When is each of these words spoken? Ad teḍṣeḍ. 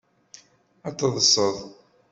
Ad 0.87 0.95
teḍṣeḍ. 0.99 1.55